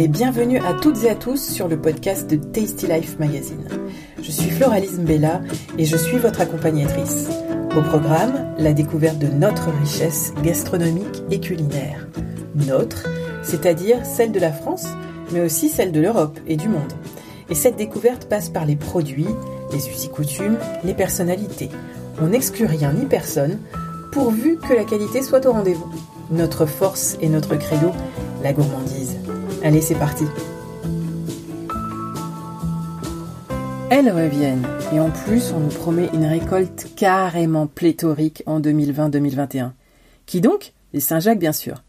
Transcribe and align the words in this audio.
et 0.00 0.08
bienvenue 0.08 0.56
à 0.60 0.72
toutes 0.72 1.04
et 1.04 1.10
à 1.10 1.14
tous 1.14 1.36
sur 1.36 1.68
le 1.68 1.78
podcast 1.78 2.30
de 2.30 2.36
Tasty 2.36 2.86
Life 2.86 3.18
Magazine. 3.18 3.68
Je 4.22 4.30
suis 4.30 4.48
Floralise 4.48 4.98
Bella 4.98 5.42
et 5.76 5.84
je 5.84 5.96
suis 5.98 6.16
votre 6.16 6.40
accompagnatrice. 6.40 7.28
Au 7.76 7.82
programme, 7.82 8.32
la 8.56 8.72
découverte 8.72 9.18
de 9.18 9.26
notre 9.26 9.68
richesse 9.70 10.32
gastronomique 10.42 11.22
et 11.30 11.38
culinaire. 11.38 12.08
Notre, 12.54 13.10
c'est-à-dire 13.42 14.06
celle 14.06 14.32
de 14.32 14.40
la 14.40 14.52
France, 14.52 14.86
mais 15.32 15.42
aussi 15.42 15.68
celle 15.68 15.92
de 15.92 16.00
l'Europe 16.00 16.40
et 16.46 16.56
du 16.56 16.70
monde. 16.70 16.94
Et 17.50 17.54
cette 17.54 17.76
découverte 17.76 18.24
passe 18.24 18.48
par 18.48 18.64
les 18.64 18.76
produits, 18.76 19.28
les 19.70 19.86
us 19.86 20.08
coutumes, 20.08 20.56
les 20.82 20.94
personnalités. 20.94 21.68
On 22.22 22.28
n'exclut 22.28 22.64
rien 22.64 22.94
ni 22.94 23.04
personne, 23.04 23.58
pourvu 24.12 24.56
que 24.56 24.72
la 24.72 24.84
qualité 24.84 25.20
soit 25.20 25.44
au 25.44 25.52
rendez-vous. 25.52 25.92
Notre 26.30 26.64
force 26.64 27.18
et 27.20 27.28
notre 27.28 27.56
credo, 27.56 27.90
la 28.42 28.54
gourmandise. 28.54 29.19
Allez, 29.62 29.82
c'est 29.82 29.94
parti. 29.94 30.24
Elles 33.90 34.10
reviennent, 34.10 34.66
et 34.90 35.00
en 35.00 35.10
plus, 35.10 35.52
on 35.52 35.60
nous 35.60 35.68
promet 35.68 36.08
une 36.14 36.24
récolte 36.24 36.88
carrément 36.96 37.66
pléthorique 37.66 38.42
en 38.46 38.60
2020-2021. 38.60 39.72
Qui 40.24 40.40
donc? 40.40 40.72
Les 40.94 41.00
Saint-Jacques, 41.00 41.38
bien 41.38 41.52
sûr. 41.52 41.84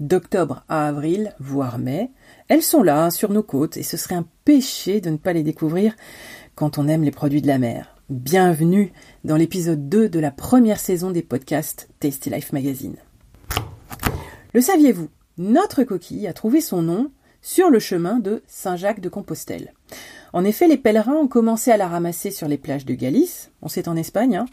D'octobre 0.00 0.64
à 0.68 0.88
avril, 0.88 1.32
voire 1.38 1.78
mai, 1.78 2.10
elles 2.48 2.62
sont 2.62 2.82
là, 2.82 3.10
sur 3.12 3.30
nos 3.30 3.44
côtes, 3.44 3.76
et 3.76 3.84
ce 3.84 3.96
serait 3.96 4.16
un 4.16 4.26
péché 4.44 5.00
de 5.00 5.10
ne 5.10 5.16
pas 5.16 5.32
les 5.32 5.44
découvrir 5.44 5.94
quand 6.56 6.76
on 6.78 6.88
aime 6.88 7.04
les 7.04 7.12
produits 7.12 7.42
de 7.42 7.46
la 7.46 7.58
mer. 7.58 7.94
Bienvenue 8.10 8.92
dans 9.24 9.36
l'épisode 9.36 9.88
2 9.88 10.08
de 10.08 10.18
la 10.18 10.32
première 10.32 10.80
saison 10.80 11.12
des 11.12 11.22
podcasts 11.22 11.88
Tasty 12.00 12.30
Life 12.30 12.52
Magazine. 12.52 12.96
Le 14.54 14.60
saviez-vous? 14.60 15.08
Notre 15.38 15.82
coquille 15.84 16.26
a 16.26 16.34
trouvé 16.34 16.60
son 16.60 16.82
nom 16.82 17.10
sur 17.40 17.70
le 17.70 17.78
chemin 17.78 18.18
de 18.18 18.42
Saint-Jacques 18.46 19.00
de 19.00 19.08
Compostelle. 19.08 19.72
En 20.34 20.44
effet, 20.44 20.68
les 20.68 20.76
pèlerins 20.76 21.16
ont 21.16 21.26
commencé 21.26 21.70
à 21.70 21.78
la 21.78 21.88
ramasser 21.88 22.30
sur 22.30 22.48
les 22.48 22.58
plages 22.58 22.84
de 22.84 22.94
Galice, 22.94 23.50
on 23.62 23.68
sait 23.68 23.88
en 23.88 23.96
Espagne, 23.96 24.36
hein. 24.36 24.46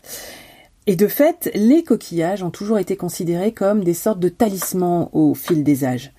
et 0.88 0.96
de 0.96 1.08
fait, 1.08 1.52
les 1.54 1.84
coquillages 1.84 2.44
ont 2.44 2.50
toujours 2.50 2.80
été 2.80 2.96
considérés 2.96 3.54
comme 3.54 3.84
des 3.84 3.94
sortes 3.94 4.20
de 4.20 4.30
talismans 4.30 5.10
au 5.14 5.34
fil 5.36 5.64
des 5.64 5.84
âges. 5.84 6.14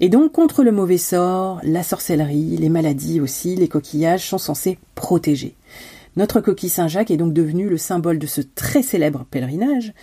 Et 0.00 0.08
donc, 0.08 0.32
contre 0.32 0.64
le 0.64 0.72
mauvais 0.72 0.98
sort, 0.98 1.60
la 1.62 1.84
sorcellerie, 1.84 2.56
les 2.56 2.68
maladies 2.68 3.20
aussi, 3.20 3.54
les 3.54 3.68
coquillages 3.68 4.28
sont 4.28 4.38
censés 4.38 4.78
protéger. 4.96 5.54
Notre 6.16 6.40
coquille 6.40 6.70
Saint-Jacques 6.70 7.12
est 7.12 7.16
donc 7.16 7.32
devenue 7.32 7.68
le 7.68 7.78
symbole 7.78 8.18
de 8.18 8.26
ce 8.26 8.40
très 8.40 8.82
célèbre 8.82 9.24
pèlerinage, 9.30 9.94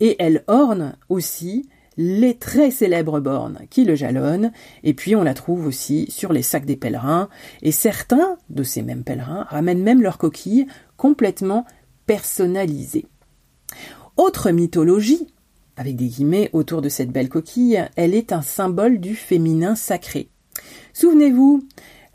et 0.00 0.16
elle 0.18 0.42
orne 0.46 0.96
aussi 1.10 1.68
les 1.96 2.36
très 2.36 2.70
célèbres 2.70 3.20
bornes 3.20 3.60
qui 3.70 3.84
le 3.84 3.94
jalonnent, 3.94 4.52
et 4.82 4.94
puis 4.94 5.14
on 5.16 5.22
la 5.22 5.34
trouve 5.34 5.66
aussi 5.66 6.06
sur 6.10 6.32
les 6.32 6.42
sacs 6.42 6.66
des 6.66 6.76
pèlerins, 6.76 7.28
et 7.62 7.72
certains 7.72 8.36
de 8.50 8.62
ces 8.62 8.82
mêmes 8.82 9.04
pèlerins 9.04 9.46
ramènent 9.48 9.82
même 9.82 10.02
leur 10.02 10.18
coquille 10.18 10.66
complètement 10.96 11.66
personnalisée. 12.06 13.06
Autre 14.16 14.50
mythologie, 14.50 15.28
avec 15.76 15.96
des 15.96 16.06
guillemets 16.06 16.50
autour 16.52 16.82
de 16.82 16.88
cette 16.88 17.10
belle 17.10 17.28
coquille, 17.28 17.82
elle 17.96 18.14
est 18.14 18.32
un 18.32 18.42
symbole 18.42 18.98
du 18.98 19.14
féminin 19.14 19.74
sacré. 19.74 20.28
Souvenez-vous, 20.92 21.66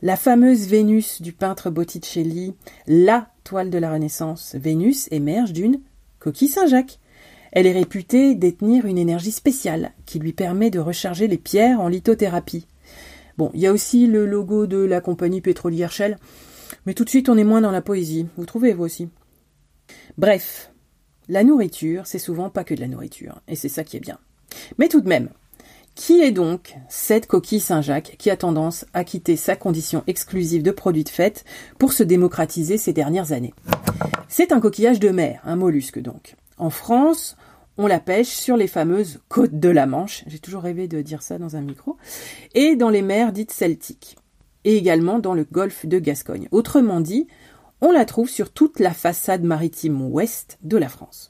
la 0.03 0.15
fameuse 0.15 0.67
Vénus 0.67 1.21
du 1.21 1.33
peintre 1.33 1.71
Botticelli, 1.71 2.53
la 2.85 3.31
toile 3.43 3.71
de 3.71 3.79
la 3.79 3.91
Renaissance, 3.91 4.55
Vénus 4.55 5.07
émerge 5.11 5.53
d'une 5.53 5.81
coquille 6.19 6.49
Saint-Jacques. 6.49 6.99
Elle 7.51 7.67
est 7.67 7.73
réputée 7.73 8.35
détenir 8.35 8.85
une 8.85 8.97
énergie 8.97 9.31
spéciale 9.31 9.91
qui 10.05 10.19
lui 10.19 10.33
permet 10.33 10.69
de 10.69 10.79
recharger 10.79 11.27
les 11.27 11.37
pierres 11.37 11.79
en 11.79 11.87
lithothérapie. 11.87 12.67
Bon, 13.37 13.51
il 13.53 13.61
y 13.61 13.67
a 13.67 13.71
aussi 13.71 14.07
le 14.07 14.25
logo 14.25 14.67
de 14.67 14.77
la 14.77 15.01
compagnie 15.01 15.41
pétrolière 15.41 15.91
Shell, 15.91 16.17
mais 16.85 16.93
tout 16.93 17.03
de 17.03 17.09
suite 17.09 17.29
on 17.29 17.37
est 17.37 17.43
moins 17.43 17.61
dans 17.61 17.71
la 17.71 17.81
poésie. 17.81 18.27
Vous 18.35 18.45
trouvez 18.45 18.73
vous 18.73 18.83
aussi? 18.83 19.09
Bref, 20.17 20.71
la 21.29 21.43
nourriture, 21.43 22.07
c'est 22.07 22.19
souvent 22.19 22.49
pas 22.49 22.63
que 22.63 22.73
de 22.73 22.81
la 22.81 22.87
nourriture, 22.87 23.41
et 23.47 23.55
c'est 23.55 23.69
ça 23.69 23.83
qui 23.83 23.97
est 23.97 24.01
bien. 24.01 24.17
Mais 24.77 24.87
tout 24.87 25.01
de 25.01 25.09
même, 25.09 25.29
qui 25.93 26.21
est 26.21 26.31
donc 26.31 26.75
cette 26.89 27.27
coquille 27.27 27.59
Saint-Jacques 27.59 28.15
qui 28.17 28.29
a 28.29 28.37
tendance 28.37 28.85
à 28.93 29.03
quitter 29.03 29.35
sa 29.35 29.55
condition 29.55 30.03
exclusive 30.07 30.63
de 30.63 30.71
produit 30.71 31.03
de 31.03 31.09
fête 31.09 31.43
pour 31.79 31.93
se 31.93 32.03
démocratiser 32.03 32.77
ces 32.77 32.93
dernières 32.93 33.31
années? 33.31 33.53
C'est 34.27 34.51
un 34.51 34.59
coquillage 34.59 34.99
de 34.99 35.09
mer, 35.09 35.41
un 35.43 35.55
mollusque 35.55 35.99
donc. 35.99 36.35
En 36.57 36.69
France, 36.69 37.37
on 37.77 37.85
la 37.85 37.99
pêche 37.99 38.29
sur 38.29 38.57
les 38.57 38.67
fameuses 38.67 39.19
côtes 39.29 39.59
de 39.59 39.69
la 39.69 39.85
Manche, 39.85 40.23
j'ai 40.25 40.39
toujours 40.39 40.63
rêvé 40.63 40.87
de 40.87 41.01
dire 41.01 41.21
ça 41.21 41.37
dans 41.37 41.55
un 41.55 41.61
micro, 41.61 41.97
et 42.55 42.75
dans 42.75 42.89
les 42.89 43.03
mers 43.03 43.31
dites 43.31 43.51
celtiques, 43.51 44.17
et 44.63 44.75
également 44.75 45.19
dans 45.19 45.35
le 45.35 45.43
golfe 45.43 45.85
de 45.85 45.99
Gascogne. 45.99 46.47
Autrement 46.51 46.99
dit, 46.99 47.27
on 47.79 47.91
la 47.91 48.05
trouve 48.05 48.29
sur 48.29 48.51
toute 48.51 48.79
la 48.79 48.91
façade 48.91 49.43
maritime 49.43 50.01
ouest 50.01 50.57
de 50.63 50.77
la 50.77 50.89
France. 50.89 51.29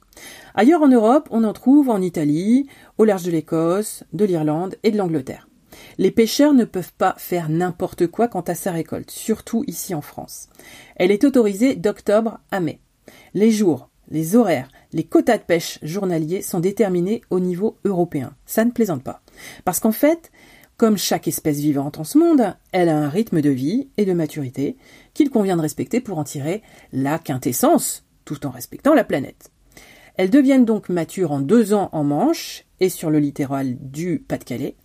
Ailleurs 0.55 0.81
en 0.81 0.87
Europe, 0.87 1.27
on 1.31 1.43
en 1.43 1.51
trouve 1.51 1.89
en 1.89 2.01
Italie, 2.01 2.67
au 2.97 3.03
large 3.03 3.23
de 3.23 3.31
l'Écosse, 3.31 4.05
de 4.13 4.23
l'Irlande 4.23 4.75
et 4.83 4.91
de 4.91 4.97
l'Angleterre. 4.97 5.49
Les 5.97 6.11
pêcheurs 6.11 6.53
ne 6.53 6.63
peuvent 6.63 6.93
pas 6.97 7.15
faire 7.17 7.49
n'importe 7.49 8.07
quoi 8.07 8.29
quant 8.29 8.41
à 8.41 8.55
sa 8.55 8.71
récolte, 8.71 9.11
surtout 9.11 9.65
ici 9.67 9.93
en 9.93 10.01
France. 10.01 10.47
Elle 10.95 11.11
est 11.11 11.25
autorisée 11.25 11.75
d'octobre 11.75 12.39
à 12.49 12.61
mai. 12.61 12.79
Les 13.33 13.51
jours, 13.51 13.89
les 14.09 14.35
horaires, 14.35 14.69
les 14.93 15.03
quotas 15.03 15.37
de 15.37 15.43
pêche 15.43 15.79
journaliers 15.81 16.41
sont 16.41 16.59
déterminés 16.59 17.21
au 17.29 17.39
niveau 17.39 17.77
européen. 17.83 18.35
Ça 18.45 18.65
ne 18.65 18.71
plaisante 18.71 19.03
pas. 19.03 19.21
Parce 19.65 19.79
qu'en 19.79 19.91
fait, 19.91 20.31
comme 20.77 20.97
chaque 20.97 21.27
espèce 21.27 21.59
vivante 21.59 21.97
en 21.97 22.03
ce 22.03 22.17
monde, 22.17 22.55
elle 22.71 22.89
a 22.89 22.97
un 22.97 23.09
rythme 23.09 23.41
de 23.41 23.49
vie 23.49 23.89
et 23.97 24.05
de 24.05 24.13
maturité 24.13 24.77
qu'il 25.13 25.29
convient 25.29 25.57
de 25.57 25.61
respecter 25.61 26.01
pour 26.01 26.19
en 26.19 26.23
tirer 26.23 26.61
la 26.93 27.19
quintessence, 27.19 28.05
tout 28.25 28.45
en 28.45 28.51
respectant 28.51 28.93
la 28.93 29.03
planète. 29.03 29.51
Elles 30.17 30.29
deviennent 30.29 30.65
donc 30.65 30.89
matures 30.89 31.31
en 31.31 31.41
deux 31.41 31.73
ans 31.73 31.89
en 31.91 32.03
Manche 32.03 32.65
et 32.79 32.89
sur 32.89 33.09
le 33.09 33.19
littoral 33.19 33.77
du 33.79 34.19
Pas-de-Calais. 34.19 34.75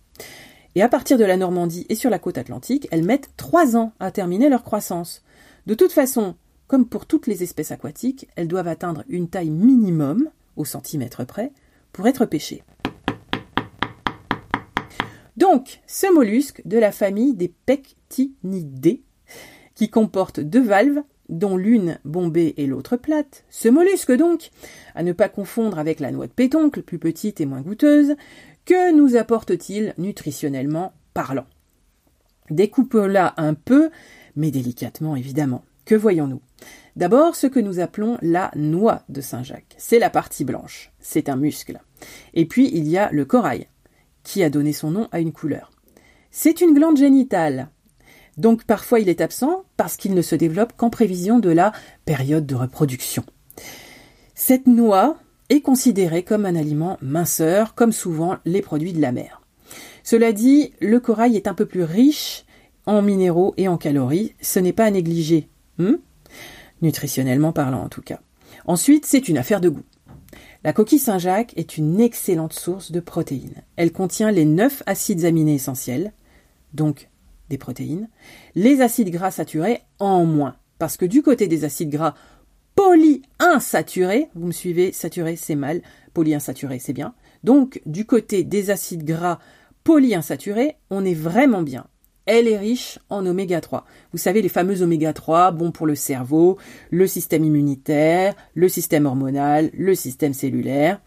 Et 0.75 0.81
à 0.81 0.89
partir 0.89 1.17
de 1.17 1.25
la 1.25 1.37
Normandie 1.37 1.85
et 1.89 1.95
sur 1.95 2.09
la 2.09 2.19
côte 2.19 2.37
atlantique, 2.37 2.87
elles 2.91 3.03
mettent 3.03 3.29
trois 3.37 3.77
ans 3.77 3.93
à 3.99 4.11
terminer 4.11 4.49
leur 4.49 4.63
croissance. 4.63 5.23
De 5.67 5.75
toute 5.75 5.91
façon, 5.91 6.35
comme 6.73 6.87
pour 6.87 7.05
toutes 7.05 7.27
les 7.27 7.43
espèces 7.43 7.71
aquatiques, 7.71 8.27
elles 8.35 8.47
doivent 8.47 8.67
atteindre 8.67 9.03
une 9.07 9.29
taille 9.29 9.51
minimum, 9.51 10.31
au 10.55 10.65
centimètre 10.65 11.23
près, 11.23 11.51
pour 11.91 12.07
être 12.07 12.25
pêchées. 12.25 12.63
Donc, 15.37 15.81
ce 15.85 16.11
mollusque 16.11 16.63
de 16.65 16.79
la 16.79 16.91
famille 16.91 17.35
des 17.35 17.53
pectinidés, 17.67 19.03
qui 19.75 19.91
comporte 19.91 20.39
deux 20.39 20.63
valves, 20.63 21.03
dont 21.29 21.57
l'une 21.57 21.99
bombée 22.05 22.55
et 22.57 22.65
l'autre 22.65 22.97
plate, 22.97 23.45
ce 23.51 23.69
mollusque 23.69 24.13
donc, 24.13 24.49
à 24.95 25.03
ne 25.03 25.11
pas 25.13 25.29
confondre 25.29 25.77
avec 25.77 25.99
la 25.99 26.09
noix 26.09 26.25
de 26.25 26.31
pétoncle, 26.31 26.81
plus 26.81 26.97
petite 26.97 27.39
et 27.39 27.45
moins 27.45 27.61
goûteuse, 27.61 28.15
que 28.65 28.91
nous 28.95 29.15
apporte-t-il 29.15 29.93
nutritionnellement 29.99 30.93
parlant? 31.13 31.45
Découpe-la 32.49 33.35
un 33.37 33.53
peu, 33.53 33.91
mais 34.35 34.49
délicatement 34.49 35.15
évidemment. 35.15 35.63
Que 35.85 35.95
voyons-nous? 35.95 36.41
D'abord, 36.95 37.35
ce 37.35 37.47
que 37.47 37.59
nous 37.59 37.79
appelons 37.79 38.17
la 38.21 38.51
noix 38.55 39.03
de 39.09 39.21
Saint-Jacques. 39.21 39.75
C'est 39.77 39.99
la 39.99 40.09
partie 40.09 40.45
blanche. 40.45 40.91
C'est 40.99 41.29
un 41.29 41.35
muscle. 41.35 41.81
Et 42.33 42.45
puis, 42.45 42.69
il 42.73 42.87
y 42.87 42.97
a 42.97 43.09
le 43.11 43.25
corail, 43.25 43.67
qui 44.23 44.43
a 44.43 44.49
donné 44.49 44.73
son 44.73 44.91
nom 44.91 45.07
à 45.11 45.19
une 45.19 45.33
couleur. 45.33 45.71
C'est 46.31 46.61
une 46.61 46.73
glande 46.73 46.97
génitale. 46.97 47.69
Donc 48.37 48.63
parfois 48.63 48.99
il 48.99 49.09
est 49.09 49.21
absent 49.21 49.63
parce 49.77 49.95
qu'il 49.95 50.13
ne 50.13 50.21
se 50.21 50.35
développe 50.35 50.73
qu'en 50.75 50.89
prévision 50.89 51.39
de 51.39 51.49
la 51.49 51.71
période 52.05 52.45
de 52.45 52.55
reproduction. 52.55 53.23
Cette 54.33 54.65
noix 54.65 55.17
est 55.49 55.61
considérée 55.61 56.23
comme 56.23 56.45
un 56.45 56.55
aliment 56.55 56.97
minceur, 57.01 57.75
comme 57.75 57.91
souvent 57.91 58.37
les 58.45 58.61
produits 58.61 58.93
de 58.93 59.01
la 59.01 59.11
mer. 59.11 59.41
Cela 60.03 60.33
dit, 60.33 60.73
le 60.81 60.99
corail 60.99 61.35
est 61.35 61.47
un 61.47 61.53
peu 61.53 61.65
plus 61.65 61.83
riche 61.83 62.45
en 62.85 63.01
minéraux 63.01 63.53
et 63.57 63.67
en 63.67 63.77
calories, 63.77 64.33
ce 64.41 64.59
n'est 64.59 64.73
pas 64.73 64.85
à 64.85 64.91
négliger. 64.91 65.47
Hmm? 65.77 65.95
Nutritionnellement 66.81 67.53
parlant 67.53 67.83
en 67.83 67.89
tout 67.89 68.01
cas. 68.01 68.19
Ensuite, 68.65 69.05
c'est 69.05 69.27
une 69.27 69.37
affaire 69.37 69.61
de 69.61 69.69
goût. 69.69 69.83
La 70.63 70.73
coquille 70.73 70.99
Saint-Jacques 70.99 71.53
est 71.57 71.77
une 71.77 71.99
excellente 71.99 72.53
source 72.53 72.91
de 72.91 72.99
protéines. 72.99 73.63
Elle 73.75 73.91
contient 73.91 74.31
les 74.31 74.45
neuf 74.45 74.81
acides 74.85 75.25
aminés 75.25 75.55
essentiels, 75.55 76.13
donc 76.73 77.09
des 77.49 77.57
protéines, 77.57 78.09
les 78.55 78.81
acides 78.81 79.09
gras 79.09 79.31
saturés 79.31 79.81
en 79.99 80.25
moins. 80.25 80.55
Parce 80.79 80.97
que 80.97 81.05
du 81.05 81.21
côté 81.21 81.47
des 81.47 81.65
acides 81.65 81.89
gras 81.89 82.15
polyinsaturés, 82.75 84.29
vous 84.35 84.47
me 84.47 84.51
suivez, 84.51 84.91
saturé 84.91 85.35
c'est 85.35 85.55
mal, 85.55 85.81
polyinsaturé 86.13 86.79
c'est 86.79 86.93
bien. 86.93 87.13
Donc 87.43 87.81
du 87.85 88.05
côté 88.05 88.43
des 88.43 88.69
acides 88.69 89.03
gras 89.03 89.39
polyinsaturés, 89.83 90.77
on 90.89 91.03
est 91.03 91.13
vraiment 91.13 91.61
bien 91.61 91.85
elle 92.25 92.47
est 92.47 92.57
riche 92.57 92.99
en 93.09 93.25
oméga 93.25 93.61
3. 93.61 93.85
Vous 94.11 94.17
savez, 94.17 94.41
les 94.41 94.49
fameux 94.49 94.81
oméga 94.81 95.13
3, 95.13 95.51
bons 95.51 95.71
pour 95.71 95.87
le 95.87 95.95
cerveau, 95.95 96.57
le 96.89 97.07
système 97.07 97.43
immunitaire, 97.43 98.33
le 98.53 98.69
système 98.69 99.05
hormonal, 99.05 99.69
le 99.73 99.95
système 99.95 100.33
cellulaire. 100.33 101.01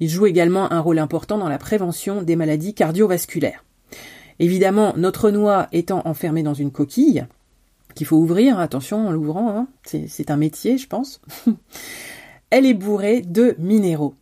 Ils 0.00 0.08
jouent 0.08 0.26
également 0.26 0.72
un 0.72 0.80
rôle 0.80 0.98
important 0.98 1.38
dans 1.38 1.48
la 1.48 1.58
prévention 1.58 2.22
des 2.22 2.36
maladies 2.36 2.74
cardiovasculaires. 2.74 3.64
Évidemment, 4.38 4.94
notre 4.96 5.30
noix 5.30 5.68
étant 5.72 6.02
enfermée 6.04 6.42
dans 6.42 6.54
une 6.54 6.72
coquille, 6.72 7.26
qu'il 7.94 8.06
faut 8.06 8.16
ouvrir, 8.16 8.58
attention 8.58 9.08
en 9.08 9.12
l'ouvrant, 9.12 9.50
hein, 9.50 9.68
c'est 9.84 10.30
un 10.30 10.36
métier 10.36 10.78
je 10.78 10.88
pense, 10.88 11.20
elle 12.50 12.66
est 12.66 12.74
bourrée 12.74 13.20
de 13.20 13.54
minéraux. 13.58 14.14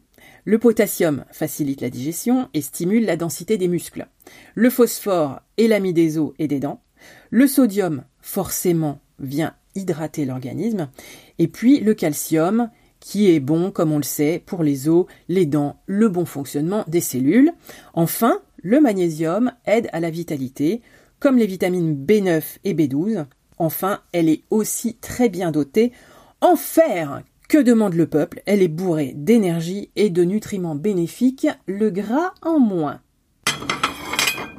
Le 0.51 0.59
potassium 0.59 1.25
facilite 1.31 1.81
la 1.81 1.91
digestion 1.91 2.49
et 2.55 2.61
stimule 2.61 3.05
la 3.05 3.17
densité 3.17 3.57
des 3.57 3.69
muscles. 3.69 4.09
Le 4.57 4.69
phosphore 4.69 5.43
et 5.59 5.69
l'amide 5.69 5.95
des 5.95 6.19
os 6.19 6.33
et 6.41 6.49
des 6.49 6.59
dents. 6.59 6.83
Le 7.31 7.47
sodium, 7.47 8.03
forcément, 8.21 8.99
vient 9.21 9.55
hydrater 9.77 10.25
l'organisme. 10.25 10.91
Et 11.39 11.47
puis 11.47 11.79
le 11.79 11.95
calcium, 11.95 12.69
qui 12.99 13.31
est 13.31 13.39
bon, 13.39 13.71
comme 13.71 13.93
on 13.93 13.99
le 13.99 14.03
sait, 14.03 14.43
pour 14.45 14.65
les 14.65 14.89
os, 14.89 15.07
les 15.29 15.47
dents, 15.47 15.77
le 15.87 16.09
bon 16.09 16.25
fonctionnement 16.25 16.85
des 16.89 17.01
cellules. 17.01 17.53
Enfin, 17.95 18.41
le 18.61 18.81
magnésium 18.81 19.53
aide 19.67 19.89
à 19.93 20.01
la 20.01 20.11
vitalité, 20.11 20.83
comme 21.21 21.39
les 21.39 21.47
vitamines 21.47 21.95
B9 21.95 22.43
et 22.65 22.75
B12. 22.75 23.25
Enfin, 23.59 24.01
elle 24.11 24.29
est 24.29 24.43
aussi 24.51 24.97
très 24.97 25.29
bien 25.29 25.53
dotée 25.53 25.93
en 26.41 26.57
fer. 26.57 27.23
Que 27.51 27.59
demande 27.59 27.95
le 27.95 28.07
peuple? 28.07 28.43
Elle 28.47 28.63
est 28.63 28.69
bourrée 28.69 29.13
d'énergie 29.17 29.91
et 29.97 30.09
de 30.09 30.23
nutriments 30.23 30.77
bénéfiques, 30.77 31.49
le 31.67 31.91
gras 31.91 32.33
en 32.43 32.61
moins. 32.61 33.01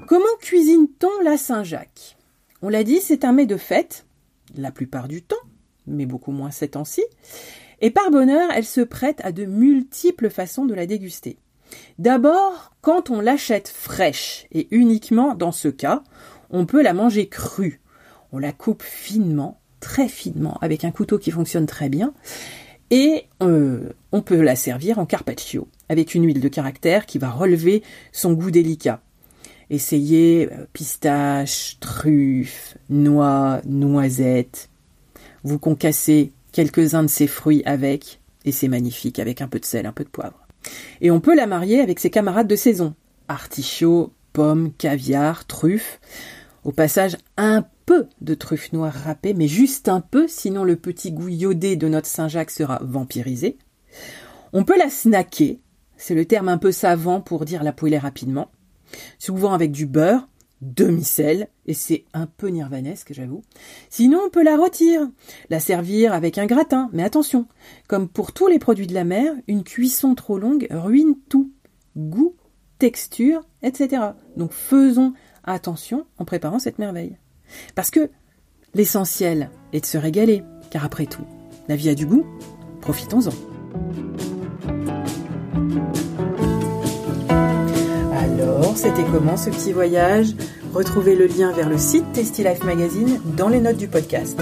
Comment 0.09 0.25
cuisine-t-on 0.41 1.23
la 1.23 1.37
Saint-Jacques? 1.37 2.17
On 2.61 2.67
l'a 2.67 2.83
dit, 2.83 2.99
c'est 2.99 3.23
un 3.23 3.31
mets 3.31 3.45
de 3.45 3.55
fête, 3.55 4.05
la 4.57 4.71
plupart 4.71 5.07
du 5.07 5.21
temps, 5.21 5.37
mais 5.87 6.05
beaucoup 6.05 6.33
moins 6.33 6.51
ces 6.51 6.67
temps-ci. 6.67 7.01
Et 7.79 7.91
par 7.91 8.11
bonheur, 8.11 8.49
elle 8.53 8.65
se 8.65 8.81
prête 8.81 9.21
à 9.23 9.31
de 9.31 9.45
multiples 9.45 10.29
façons 10.29 10.65
de 10.65 10.73
la 10.73 10.85
déguster. 10.85 11.37
D'abord, 11.97 12.75
quand 12.81 13.09
on 13.09 13.21
l'achète 13.21 13.69
fraîche, 13.69 14.47
et 14.51 14.67
uniquement 14.71 15.33
dans 15.33 15.53
ce 15.53 15.69
cas, 15.69 16.03
on 16.49 16.65
peut 16.65 16.81
la 16.81 16.93
manger 16.93 17.29
crue. 17.29 17.79
On 18.33 18.37
la 18.37 18.51
coupe 18.51 18.83
finement, 18.83 19.61
très 19.79 20.09
finement, 20.09 20.57
avec 20.59 20.83
un 20.83 20.91
couteau 20.91 21.19
qui 21.19 21.31
fonctionne 21.31 21.67
très 21.67 21.87
bien, 21.87 22.13
et 22.91 23.23
euh, 23.41 23.89
on 24.11 24.21
peut 24.21 24.41
la 24.41 24.55
servir 24.55 24.99
en 24.99 25.05
carpaccio, 25.05 25.67
avec 25.89 26.13
une 26.13 26.25
huile 26.25 26.41
de 26.41 26.47
caractère 26.49 27.05
qui 27.05 27.17
va 27.17 27.31
relever 27.31 27.81
son 28.11 28.33
goût 28.33 28.51
délicat. 28.51 29.01
Essayez 29.69 30.49
euh, 30.51 30.65
pistache, 30.73 31.77
truffe, 31.79 32.77
noix, 32.89 33.61
noisettes. 33.65 34.69
Vous 35.43 35.57
concassez 35.57 36.33
quelques-uns 36.51 37.03
de 37.03 37.09
ces 37.09 37.27
fruits 37.27 37.63
avec, 37.65 38.19
et 38.43 38.51
c'est 38.51 38.67
magnifique 38.67 39.19
avec 39.19 39.41
un 39.41 39.47
peu 39.47 39.59
de 39.59 39.65
sel, 39.65 39.85
un 39.85 39.93
peu 39.93 40.03
de 40.03 40.09
poivre. 40.09 40.45
Et 40.99 41.09
on 41.09 41.21
peut 41.21 41.35
la 41.35 41.47
marier 41.47 41.79
avec 41.79 41.99
ses 41.99 42.09
camarades 42.09 42.47
de 42.47 42.57
saison. 42.57 42.93
Artichaut, 43.29 44.11
pommes, 44.33 44.73
caviar, 44.77 45.47
truffes. 45.47 46.01
Au 46.63 46.71
passage, 46.71 47.17
un 47.37 47.65
peu 47.85 48.07
de 48.21 48.35
truffes 48.35 48.71
noires 48.71 48.93
râpées, 48.93 49.33
mais 49.33 49.47
juste 49.47 49.89
un 49.89 50.01
peu, 50.01 50.27
sinon 50.27 50.63
le 50.63 50.75
petit 50.75 51.11
goût 51.11 51.27
iodé 51.27 51.75
de 51.75 51.87
notre 51.87 52.07
Saint-Jacques 52.07 52.51
sera 52.51 52.79
vampirisé. 52.83 53.57
On 54.53 54.63
peut 54.63 54.77
la 54.77 54.89
snacker, 54.89 55.59
c'est 55.97 56.13
le 56.13 56.25
terme 56.25 56.49
un 56.49 56.57
peu 56.57 56.71
savant 56.71 57.19
pour 57.19 57.45
dire 57.45 57.63
la 57.63 57.73
poêler 57.73 57.97
rapidement, 57.97 58.51
souvent 59.17 59.53
avec 59.53 59.71
du 59.71 59.87
beurre, 59.87 60.27
demi-sel, 60.61 61.47
et 61.65 61.73
c'est 61.73 62.05
un 62.13 62.27
peu 62.27 62.49
nirvanesque, 62.49 63.13
j'avoue. 63.13 63.41
Sinon, 63.89 64.19
on 64.27 64.29
peut 64.29 64.43
la 64.43 64.55
rôtir, 64.55 65.09
la 65.49 65.59
servir 65.59 66.13
avec 66.13 66.37
un 66.37 66.45
gratin, 66.45 66.89
mais 66.93 67.03
attention, 67.03 67.47
comme 67.87 68.07
pour 68.07 68.33
tous 68.33 68.47
les 68.47 68.59
produits 68.59 68.87
de 68.87 68.93
la 68.93 69.03
mer, 69.03 69.33
une 69.47 69.63
cuisson 69.63 70.13
trop 70.13 70.37
longue 70.37 70.67
ruine 70.69 71.15
tout. 71.27 71.51
Goût, 71.97 72.35
texture, 72.77 73.41
etc. 73.63 74.01
Donc 74.37 74.53
faisons 74.53 75.13
attention 75.43 76.05
en 76.17 76.25
préparant 76.25 76.59
cette 76.59 76.79
merveille. 76.79 77.17
Parce 77.75 77.91
que 77.91 78.09
l'essentiel 78.73 79.49
est 79.73 79.81
de 79.81 79.85
se 79.85 79.97
régaler, 79.97 80.43
car 80.69 80.85
après 80.85 81.05
tout, 81.05 81.25
la 81.67 81.75
vie 81.75 81.89
a 81.89 81.95
du 81.95 82.05
goût, 82.05 82.25
profitons-en. 82.81 83.31
Alors, 88.13 88.77
c'était 88.77 89.03
comment 89.11 89.37
ce 89.37 89.49
petit 89.49 89.73
voyage? 89.73 90.35
Retrouvez 90.73 91.15
le 91.15 91.27
lien 91.27 91.51
vers 91.51 91.69
le 91.69 91.77
site 91.77 92.05
Tasty 92.13 92.43
Life 92.43 92.63
Magazine 92.63 93.19
dans 93.35 93.49
les 93.49 93.59
notes 93.59 93.77
du 93.77 93.89
podcast. 93.89 94.39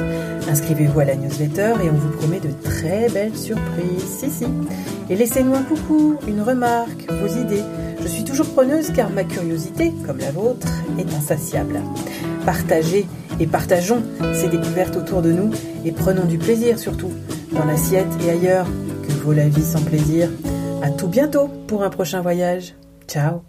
Inscrivez-vous 0.48 1.00
à 1.00 1.06
la 1.06 1.16
newsletter 1.16 1.74
et 1.84 1.90
on 1.90 1.94
vous 1.94 2.12
promet 2.18 2.40
de 2.40 2.51
très 2.63 3.10
belles 3.10 3.36
surprises. 3.36 4.06
Si, 4.06 4.30
si. 4.30 4.46
Et 5.10 5.16
laissez-nous 5.16 5.56
un 5.56 5.63
coucou, 5.63 6.18
une 6.28 6.42
remarque, 6.42 7.12
vos 7.12 7.28
idées. 7.28 7.63
Je 8.01 8.07
suis 8.07 8.24
toujours 8.24 8.50
preneuse 8.54 8.92
car 8.92 9.10
ma 9.10 9.24
curiosité, 9.24 9.94
comme 10.06 10.19
la 10.19 10.31
vôtre, 10.31 10.68
est 10.98 11.13
insatiable. 11.13 11.81
Partagez 12.46 13.06
et 13.40 13.48
partageons 13.48 14.04
ces 14.34 14.48
découvertes 14.48 14.96
autour 14.96 15.22
de 15.22 15.31
nous 15.31 15.51
et 15.86 15.92
prenons 15.92 16.25
du 16.25 16.38
plaisir 16.38 16.80
surtout, 16.80 17.12
dans 17.51 17.66
l'assiette 17.66 18.07
et 18.25 18.30
ailleurs. 18.30 18.68
Que 19.07 19.13
vaut 19.13 19.34
la 19.34 19.48
vie 19.48 19.63
sans 19.63 19.81
plaisir 19.81 20.30
À 20.81 20.90
tout 20.90 21.07
bientôt 21.07 21.50
pour 21.68 21.84
un 21.84 21.90
prochain 21.90 22.22
voyage. 22.22 22.75
Ciao 23.07 23.49